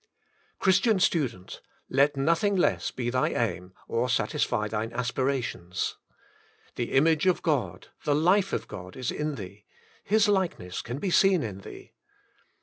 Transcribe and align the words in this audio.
Christian 0.57 0.99
student! 0.99 1.61
let 1.87 2.17
nothing 2.17 2.55
less 2.55 2.89
be 2.89 3.11
thy 3.11 3.29
aim, 3.29 3.75
or 3.87 4.09
satisfy 4.09 4.67
thine 4.67 4.89
aspira 4.89 5.43
tions. 5.43 5.95
The 6.73 6.93
image 6.93 7.27
of 7.27 7.43
God, 7.43 7.89
the 8.03 8.15
life 8.15 8.51
of 8.51 8.67
God 8.67 8.97
is 8.97 9.11
in 9.11 9.35
thee. 9.35 9.63
His 10.03 10.27
likeness 10.27 10.81
can 10.81 10.97
be 10.97 11.11
seen 11.11 11.43
in 11.43 11.59
thee. 11.59 11.91